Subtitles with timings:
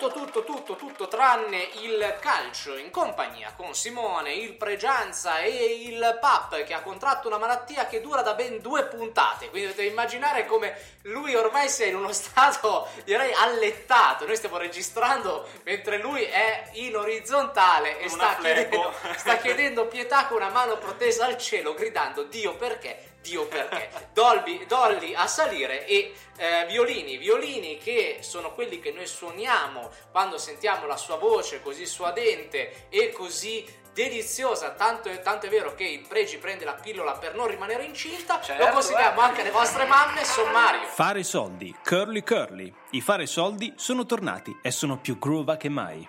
[0.00, 5.50] Tutto, tutto, tutto, tutto tranne il calcio in compagnia con Simone, il Pregianza e
[5.84, 9.50] il Pap che ha contratto una malattia che dura da ben due puntate.
[9.50, 14.24] Quindi dovete immaginare come lui ormai sia in uno stato, direi, allettato.
[14.24, 20.38] Noi stiamo registrando mentre lui è in orizzontale e sta chiedendo, sta chiedendo pietà con
[20.38, 23.09] una mano protesa al cielo, gridando Dio perché?
[23.22, 23.90] Dio perché?
[24.12, 30.38] Dolby, Dolly a salire e eh, violini, violini che sono quelli che noi suoniamo quando
[30.38, 35.84] sentiamo la sua voce così suadente e così deliziosa, tanto, è- tanto è vero che
[35.84, 39.24] il Pregi prende la pillola per non rimanere incinta, Certo, lo consigliamo eh.
[39.24, 40.86] anche alle vostre mamme, sommario.
[40.88, 42.72] Fare soldi, curly curly.
[42.90, 46.08] I fare soldi sono tornati e sono più groova che mai.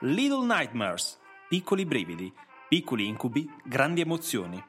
[0.00, 2.32] Little Nightmares, piccoli brividi,
[2.68, 4.62] piccoli incubi, grandi emozioni.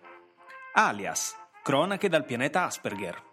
[0.73, 3.30] Alias, cronache dal pianeta Asperger.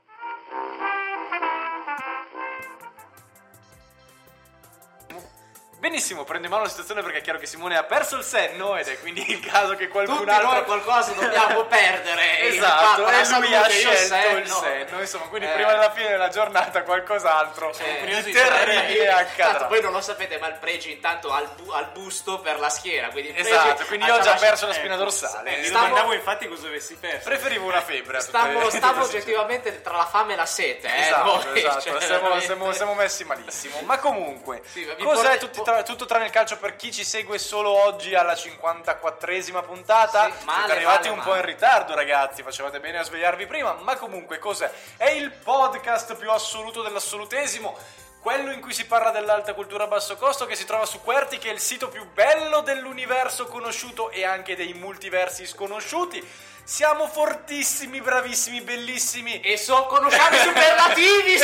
[6.08, 8.76] Benissimo, prendo in mano la situazione perché è chiaro che Simone ha perso il senno
[8.78, 12.40] ed è quindi il caso che qualcun Tutti altro noi qualcosa dobbiamo perdere.
[12.48, 15.00] Esatto, e la lui ha scelto il senno.
[15.02, 15.52] insomma, quindi Eh.
[15.52, 19.66] prima della fine della giornata qualcos'altro Eh, di terribile eh, Tanto accadrà.
[19.66, 22.58] voi non lo sapete, ma il Pregi intanto ha il, bu- ha il busto per
[22.58, 23.08] la schiera.
[23.08, 25.56] Quindi Esatto, quindi io ho già perso la spina eh, dorsale.
[25.56, 27.28] eh, Mi stavo- domandavo infatti cosa avessi perso.
[27.28, 28.20] Preferivo una febbre.
[28.20, 30.88] Stavo, stavo oggettivamente tra la fame e la sete.
[30.88, 33.80] Eh, Esatto, esatto, cioè, siamo, siamo- siamo messi malissimo.
[33.82, 37.02] Ma comunque, Sì, ma cos'è porti- tutti tra- tutto tranne il calcio per chi ci
[37.02, 40.26] segue solo oggi alla 54esima puntata?
[40.26, 41.40] Sì, male, Siete arrivati male, un po' male.
[41.40, 42.44] in ritardo, ragazzi.
[42.44, 43.72] Facevate bene a svegliarvi prima.
[43.82, 44.70] Ma comunque, cos'è?
[44.96, 47.76] È il podcast più assoluto dell'assolutesimo.
[48.20, 51.38] Quello in cui si parla dell'alta cultura a basso costo che si trova su Querti,
[51.38, 56.24] che è il sito più bello dell'universo conosciuto e anche dei multiversi sconosciuti.
[56.70, 61.32] Siamo fortissimi, bravissimi, bellissimi E so, conosciamo i superlativi.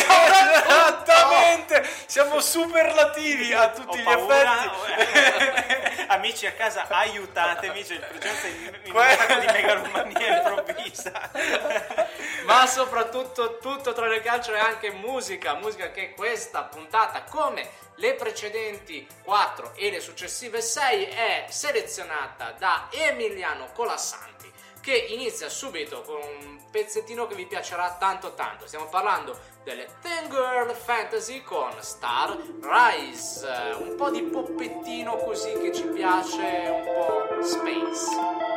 [0.68, 4.70] Esattamente, siamo superlativi a tutti Ho gli paura.
[4.98, 6.04] effetti.
[6.12, 11.30] Amici a casa, aiutatemi, c'è il progetto in, Que- di megalomania improvvisa.
[12.44, 18.12] Ma soprattutto tutto tra il calcio e anche musica, musica che questa puntata, come le
[18.12, 24.52] precedenti 4 e le successive 6, è selezionata da Emiliano Colassanti,
[24.84, 28.66] che inizia subito con un pezzettino che vi piacerà tanto tanto.
[28.66, 29.34] Stiamo parlando
[29.64, 36.68] delle Ten Girl Fantasy con Star Rise, un po' di poppettino così che ci piace,
[36.68, 38.53] un po' space.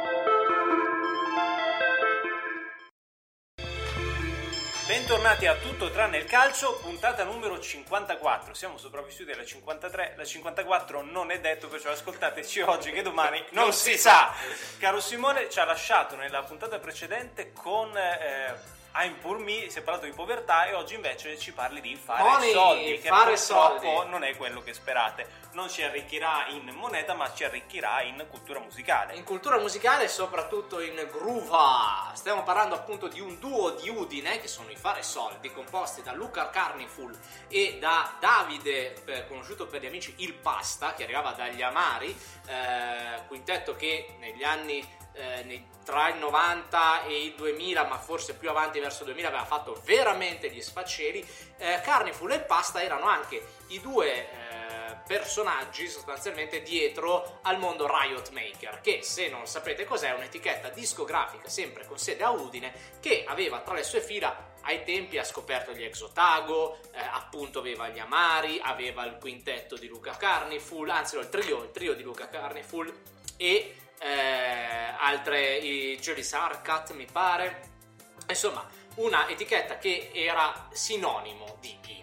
[4.87, 8.53] Bentornati a tutto tranne il calcio, puntata numero 54.
[8.53, 13.73] Siamo sopravvissuti alla 53, la 54 non è detto, perciò ascoltateci oggi che domani non,
[13.73, 14.33] si sa.
[14.77, 18.55] Caro Simone ci ha lasciato nella puntata precedente con eh,
[18.99, 22.23] I'm Poor Me, si è parlato di povertà e oggi invece ci parli di fare
[22.23, 24.09] Money, soldi, che fare purtroppo soldi.
[24.09, 25.45] non è quello che sperate.
[25.51, 29.15] Non ci arricchirà in moneta, ma ci arricchirà in cultura musicale.
[29.15, 32.11] In cultura musicale e soprattutto in groova.
[32.15, 36.13] Stiamo parlando appunto di un duo di Udine che sono i Fare Soldi, composti da
[36.13, 37.15] Luca Carniful
[37.47, 42.09] e da Davide, conosciuto per gli amici Il Pasta, che arrivava dagli Amari,
[42.47, 48.49] eh, quintetto che negli anni eh, tra il 90 e il 2000, ma forse più
[48.49, 51.25] avanti verso il 2000, aveva fatto veramente gli sfaceli.
[51.57, 58.29] Eh, Carniful e Pasta erano anche i due eh, personaggi sostanzialmente dietro al mondo Riot
[58.31, 63.23] Maker, che se non sapete cos'è è un'etichetta discografica sempre con sede a Udine che
[63.25, 67.99] aveva tra le sue fila ai tempi ha scoperto gli Exotago, eh, appunto aveva gli
[67.99, 72.27] Amari, aveva il quintetto di Luca Carniful, anzi no, il trio, il trio di Luca
[72.27, 72.93] Carniful
[73.37, 77.69] e eh, altre, i Julie Sarkat mi pare,
[78.27, 78.65] insomma
[78.95, 81.97] una etichetta che era sinonimo di indie.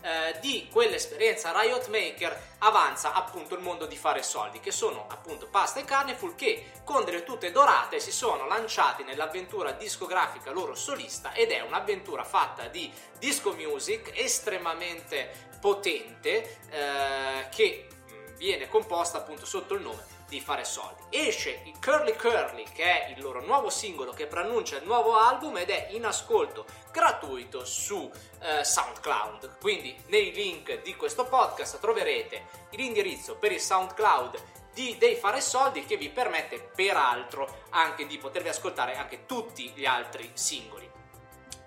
[0.00, 5.48] Eh, di quell'esperienza Riot Maker avanza appunto il mondo di fare soldi che sono appunto
[5.48, 11.32] Pasta e Carniful che con delle tute dorate si sono lanciati nell'avventura discografica loro solista
[11.32, 19.46] ed è un'avventura fatta di disco music estremamente potente eh, che mh, viene composta appunto
[19.46, 21.02] sotto il nome di fare soldi.
[21.10, 25.56] Esce il Curly Curly, che è il loro nuovo singolo che preannuncia il nuovo album
[25.56, 28.10] ed è in ascolto gratuito su
[28.40, 29.58] eh, SoundCloud.
[29.58, 34.40] Quindi nei link di questo podcast troverete l'indirizzo per il SoundCloud
[34.72, 39.86] di, dei fare soldi che vi permette peraltro anche di potervi ascoltare anche tutti gli
[39.86, 40.88] altri singoli.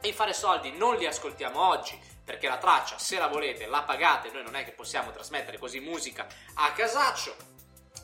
[0.03, 4.31] I fare soldi non li ascoltiamo oggi perché la traccia, se la volete, la pagate,
[4.31, 7.35] noi non è che possiamo trasmettere così musica a casaccio.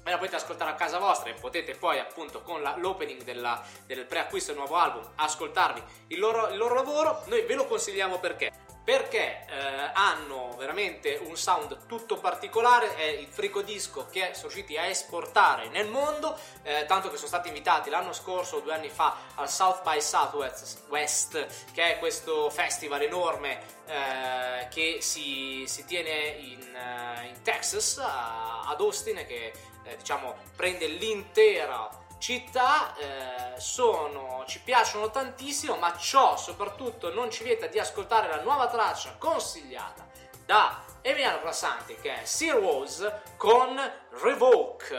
[0.03, 3.61] Me la potete ascoltare a casa vostra e potete poi appunto con la- l'opening della-
[3.85, 7.23] del preacquisto del nuovo album ascoltarvi il loro, il loro lavoro.
[7.25, 8.51] Noi ve lo consigliamo perché?
[8.85, 14.77] Perché eh, hanno veramente un sound tutto particolare, è il frico disco che sono riusciti
[14.77, 19.15] a esportare nel mondo, eh, tanto che sono stati invitati l'anno scorso due anni fa
[19.35, 26.09] al South by Southwest, West, che è questo festival enorme eh, che si, si tiene
[26.09, 29.53] in, eh, in Texas, a- ad Austin, che
[29.83, 37.43] eh, diciamo prende l'intera città eh, sono, ci piacciono tantissimo, ma ciò soprattutto non ci
[37.43, 40.07] vieta di ascoltare la nuova traccia consigliata
[40.47, 43.05] da Emiliano Classanti che è Sir Woz
[43.35, 43.77] con
[44.21, 44.95] Revoke.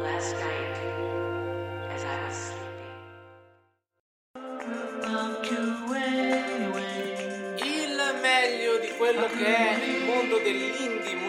[0.00, 0.63] Last night,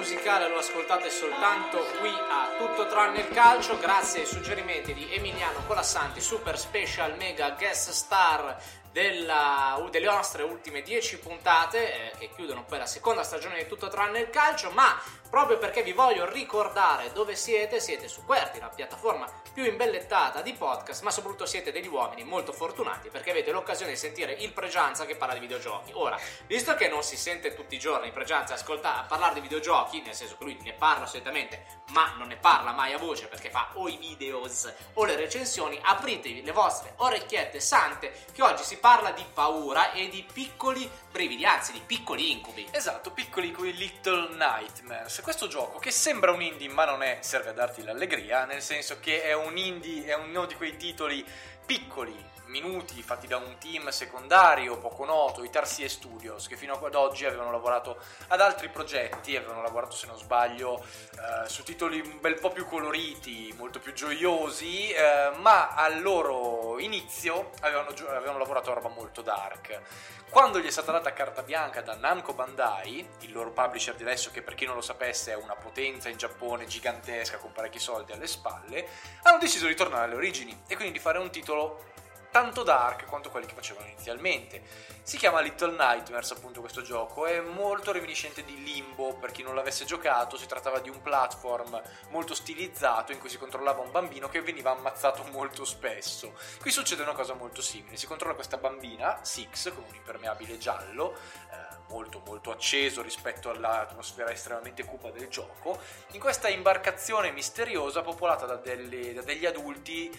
[0.06, 5.64] musicale lo ascoltate soltanto qui a Tutto tranne il calcio, grazie ai suggerimenti di Emiliano
[5.66, 8.56] Colassanti, super special mega guest star
[8.92, 13.88] della- delle nostre ultime 10 puntate eh, che chiudono poi la seconda stagione di Tutto
[13.88, 14.96] tranne il calcio, ma
[15.30, 20.54] proprio perché vi voglio ricordare dove siete, siete su Querti, la piattaforma più imbellettata di
[20.54, 25.06] podcast, ma soprattutto siete degli uomini molto fortunati perché avete l'occasione di sentire il Pregianza
[25.06, 25.92] che parla di videogiochi.
[25.94, 30.02] Ora, visto che non si sente tutti i giorni il Pregianza ascolta- parlare di videogiochi,
[30.02, 33.50] nel senso che lui ne parla solitamente, ma non ne parla mai a voce perché
[33.50, 38.78] fa o i videos o le recensioni, apritevi le vostre orecchiette sante che oggi si
[38.78, 42.68] parla di paura e di piccoli brividi, anzi di piccoli incubi.
[42.72, 45.22] Esatto, piccoli quei Little Nightmares.
[45.26, 49.00] Questo gioco che sembra un indie ma non è, serve a darti l'allegria, nel senso
[49.00, 51.26] che è un indie, è uno di quei titoli
[51.66, 52.16] piccoli,
[52.48, 57.26] minuti, fatti da un team secondario poco noto, i Tarsier Studios, che fino ad oggi
[57.26, 57.98] avevano lavorato
[58.28, 62.66] ad altri progetti, avevano lavorato se non sbaglio eh, su titoli un bel po' più
[62.66, 69.22] coloriti, molto più gioiosi, eh, ma al loro inizio avevano, avevano lavorato a roba molto
[69.22, 69.82] dark.
[70.30, 74.32] Quando gli è stata data carta bianca da Namco Bandai, il loro publisher di adesso,
[74.32, 78.12] che per chi non lo sapesse è una potenza in Giappone gigantesca con parecchi soldi
[78.12, 78.86] alle spalle,
[79.22, 81.94] hanno deciso di tornare alle origini e quindi di fare un titolo
[82.36, 84.62] tanto dark quanto quelli che facevano inizialmente.
[85.04, 89.56] Si chiama Little Nightmares appunto questo gioco, è molto reminiscente di Limbo, per chi non
[89.56, 94.28] l'avesse giocato si trattava di un platform molto stilizzato in cui si controllava un bambino
[94.28, 96.34] che veniva ammazzato molto spesso.
[96.60, 101.14] Qui succede una cosa molto simile, si controlla questa bambina, Six, con un impermeabile giallo,
[101.14, 105.80] eh, molto molto acceso rispetto all'atmosfera estremamente cupa del gioco,
[106.12, 110.12] in questa imbarcazione misteriosa popolata da, delle- da degli adulti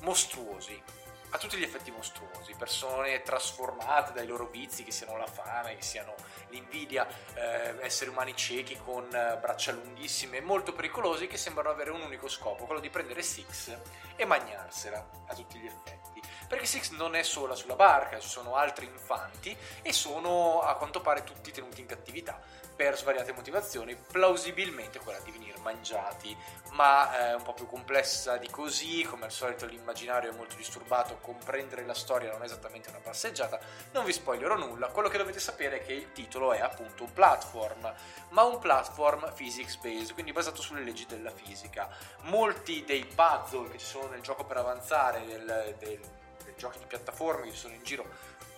[0.00, 1.03] mostruosi
[1.34, 5.82] a tutti gli effetti mostruosi, persone trasformate dai loro vizi, che siano la fame, che
[5.82, 6.14] siano
[6.50, 11.90] l'invidia, eh, esseri umani ciechi con eh, braccia lunghissime e molto pericolosi che sembrano avere
[11.90, 13.76] un unico scopo, quello di prendere Six
[14.14, 16.22] e magnarsela a tutti gli effetti.
[16.46, 21.00] Perché Six non è sola sulla barca, ci sono altri infanti e sono a quanto
[21.00, 22.40] pare tutti tenuti in cattività
[22.74, 26.36] per svariate motivazioni, plausibilmente quella di venire mangiati,
[26.72, 31.18] ma è un po' più complessa di così, come al solito l'immaginario è molto disturbato,
[31.20, 33.60] comprendere la storia non è esattamente una passeggiata,
[33.92, 37.12] non vi spoilerò nulla, quello che dovete sapere è che il titolo è appunto un
[37.12, 37.94] platform,
[38.30, 41.88] ma un platform physics based, quindi basato sulle leggi della fisica.
[42.22, 46.00] Molti dei puzzle che ci sono nel gioco per avanzare, del, del,
[46.44, 48.06] dei giochi di piattaforme che ci sono in giro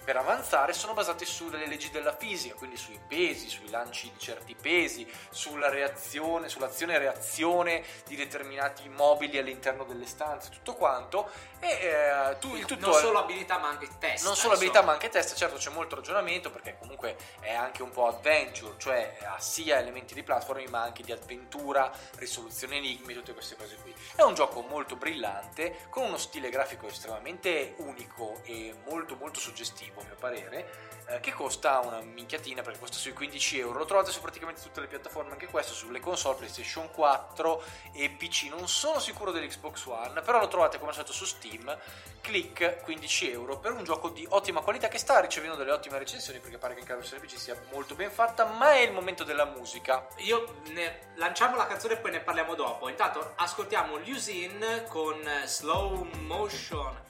[0.07, 4.55] per avanzare sono basati sulle leggi della fisica, quindi sui pesi, sui lanci di certi
[4.55, 11.29] pesi, sulla reazione, sull'azione reazione di determinati mobili all'interno delle stanze, tutto quanto.
[11.59, 14.29] E eh, tu, il tutto non solo abilità ma anche testa.
[14.29, 17.91] non solo abilità ma anche testa, certo c'è molto ragionamento perché comunque è anche un
[17.91, 23.33] po' adventure, cioè ha sia elementi di platforming ma anche di avventura, risoluzione enigmi, tutte
[23.33, 23.93] queste cose qui.
[24.15, 29.96] È un gioco molto brillante, con uno stile grafico estremamente unico e molto molto suggestivo
[30.01, 33.79] a mio parere, eh, che costa una minchiatina perché costa sui 15 euro.
[33.79, 37.63] Lo trovate su praticamente tutte le piattaforme, anche questo, sulle console PlayStation 4
[37.93, 38.49] e PC.
[38.51, 41.77] Non sono sicuro dell'Xbox One, però lo trovate come al solito su Steam.
[42.21, 46.41] Click 15 euro per un gioco di ottima qualità che sta ricevendo delle ottime recensioni
[46.41, 49.45] perché pare che in carossella PC sia molto ben fatta, ma è il momento della
[49.45, 50.09] musica.
[50.19, 52.89] Io ne- lanciamo la canzone e poi ne parliamo dopo.
[52.89, 57.06] Intanto ascoltiamo Lusin con Slow Motion.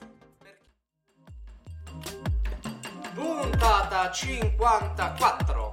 [3.47, 5.66] Puntata 54.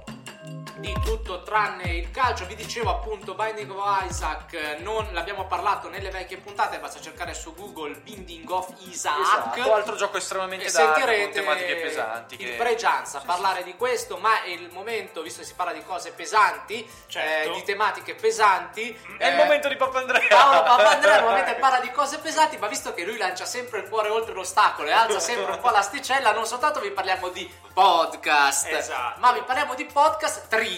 [0.84, 2.44] Di tutto tranne il calcio.
[2.44, 7.54] Vi dicevo appunto Binding of Isaac, non l'abbiamo parlato nelle vecchie puntate, basta cercare su
[7.54, 9.20] Google Binding of Isaac.
[9.20, 12.34] Esatto, altro gioco estremamente E dark con sentirete tematiche pesanti.
[12.34, 15.82] il che- Pregianza parlare di questo, ma è il momento, visto che si parla di
[15.84, 17.50] cose pesanti, Certo.
[17.50, 18.90] eh, di tematiche pesanti.
[19.18, 20.26] È il eh, momento di Papandrea.
[20.28, 24.08] Paolo Papandrea normalmente parla di cose pesanti, ma visto che lui lancia sempre il cuore
[24.10, 29.20] oltre l'ostacolo e alza sempre un po' l'asticella, non soltanto vi parliamo di podcast, Esatto.
[29.20, 30.72] ma vi parliamo di podcast tristi.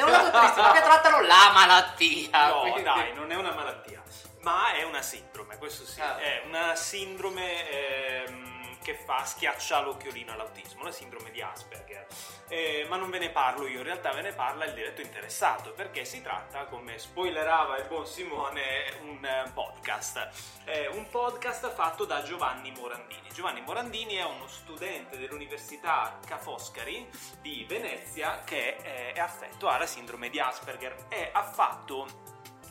[0.00, 2.48] Non dico tristi, perché trattano la malattia.
[2.48, 4.02] No, quindi- dai, non è una malattia,
[4.40, 6.00] ma è una sindrome, questo sì.
[6.00, 6.16] Ah.
[6.18, 8.53] È una sindrome ehm,
[8.84, 12.06] che fa schiaccia l'occhiolino all'autismo, una sindrome di Asperger.
[12.48, 15.72] Eh, ma non ve ne parlo io, in realtà ve ne parla il diretto interessato,
[15.72, 20.28] perché si tratta, come spoilerava il buon Simone, un eh, podcast.
[20.66, 23.30] Eh, un podcast fatto da Giovanni Morandini.
[23.32, 27.08] Giovanni Morandini è uno studente dell'Università Ca' Foscari
[27.40, 32.06] di Venezia che eh, è affetto alla sindrome di Asperger e ha fatto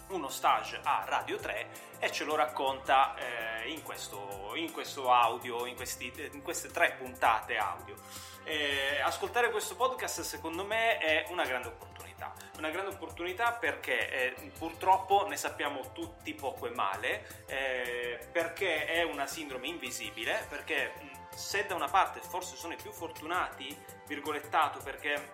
[0.09, 5.65] uno stage a Radio 3 e ce lo racconta eh, in, questo, in questo audio,
[5.65, 7.95] in, questi- in queste tre puntate audio.
[8.43, 12.33] Eh, ascoltare questo podcast secondo me è una grande opportunità.
[12.57, 19.03] Una grande opportunità perché eh, purtroppo ne sappiamo tutti poco e male, eh, perché è
[19.03, 20.91] una sindrome invisibile, perché
[21.33, 23.75] se da una parte forse sono i più fortunati,
[24.07, 25.31] virgolettato, perché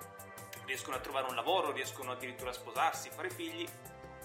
[0.65, 3.67] riescono a trovare un lavoro, riescono addirittura a sposarsi, fare figli,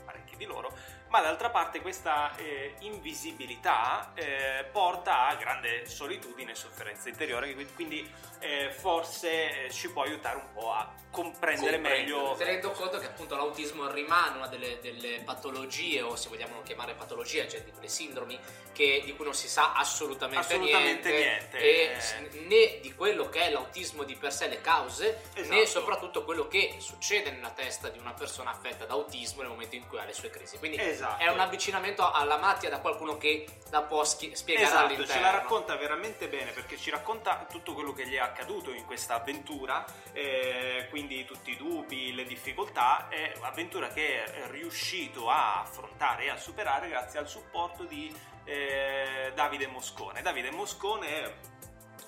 [0.04, 0.72] parecchi di loro,
[1.14, 8.04] ma d'altra parte questa eh, invisibilità eh, porta a grande solitudine e sofferenza interiore, quindi
[8.40, 12.35] eh, forse eh, ci può aiutare un po' a comprendere meglio.
[12.37, 17.49] Tenendo conto che appunto l'autismo rimane una delle, delle patologie, o se vogliamo chiamare patologie,
[17.49, 18.37] cioè di quelle sindromi
[18.73, 23.50] che- di cui non si sa assolutamente, Assolutamente niente, niente, né di quello che è
[23.50, 25.66] l'autismo di per sé, le cause, né Esatto.
[25.66, 29.87] soprattutto quello che succede nella testa di una persona affetta da autismo nel momento in
[29.87, 30.59] cui ha le sue crisi.
[30.59, 31.02] Quindi Esatto.
[31.16, 35.12] È un avvicinamento alla malattia da qualcuno che la può schi- spiegare Esatto, all'interno.
[35.12, 38.84] ce la racconta veramente bene perché ci racconta tutto quello che gli è accaduto in
[38.84, 45.61] questa avventura, eh, quindi tutti i dubbi, le difficoltà, è avventura che è riuscito a
[45.62, 50.23] affrontare e a superare grazie al supporto di eh, Davide Moscone.
[50.23, 51.34] Davide Moscone è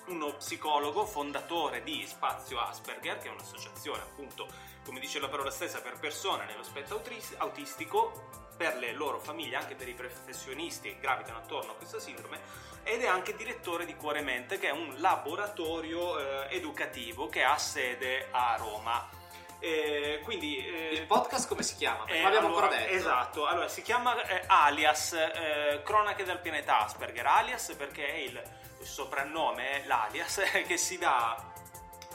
[0.07, 4.47] uno psicologo fondatore di Spazio Asperger, che è un'associazione appunto,
[4.87, 7.01] come dice la parola stessa, per persone nello spettro
[7.39, 12.39] autistico, per le loro famiglie, anche per i professionisti che gravitano attorno a questa sindrome,
[12.83, 17.57] ed è anche direttore di Cuore Mente, che è un laboratorio eh, educativo che ha
[17.57, 19.09] sede a Roma.
[19.59, 22.05] Eh, quindi eh, Il podcast come si chiama?
[22.05, 22.95] Perché eh, non abbiamo allora, ancora detto.
[22.95, 27.25] Esatto, allora si chiama eh, Alias, eh, Cronache del pianeta Asperger.
[27.25, 28.41] Alias perché è il,
[28.79, 31.35] il soprannome, l'alias che si dà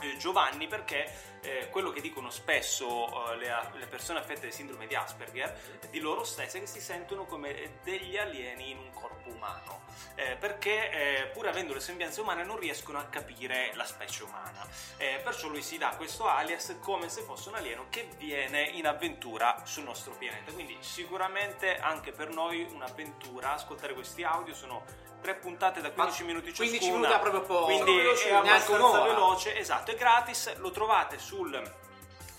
[0.01, 4.87] eh, Giovanni perché eh, quello che dicono spesso eh, le, le persone affette di sindrome
[4.87, 5.57] di Asperger
[5.89, 9.83] di loro stesse che si sentono come degli alieni in un corpo umano
[10.15, 14.67] eh, perché eh, pur avendo le sembianze umane non riescono a capire la specie umana.
[14.97, 18.85] Eh, perciò lui si dà questo alias come se fosse un alieno che viene in
[18.85, 20.51] avventura sul nostro pianeta.
[20.51, 23.53] Quindi sicuramente anche per noi un'avventura.
[23.53, 24.83] Ascoltare questi audio sono
[25.21, 26.69] tre puntate da 15 minuti ciascuna.
[26.69, 27.65] 15 minuti proprio poco.
[27.65, 29.57] quindi è abbastanza veloce.
[29.57, 30.55] Esatto è gratis.
[30.57, 31.71] Lo trovate sul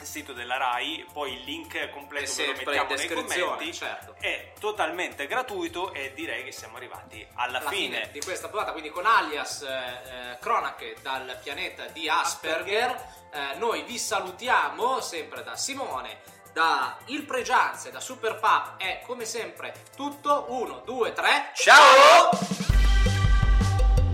[0.03, 4.15] sito della RAI poi il link È completo ve lo mettiamo nei commenti certo.
[4.21, 8.73] è totalmente gratuito e direi che siamo arrivati alla, alla fine, fine di questa puntata,
[8.73, 12.91] quindi con alias eh, eh, cronache dal pianeta di Asperger.
[13.33, 16.21] Eh, noi vi salutiamo sempre da Simone,
[16.53, 18.77] da Il Pregianze, da Super Pub.
[18.77, 20.47] È come sempre tutto.
[20.49, 21.53] 1, 2, 3.
[21.55, 22.29] ciao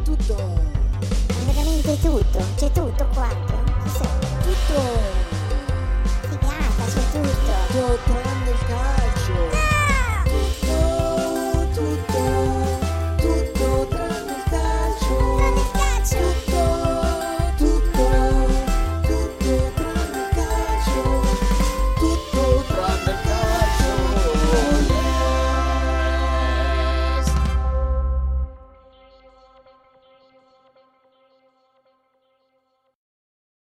[0.04, 3.49] tutto, ma veramente tutto, c'è tutto qua.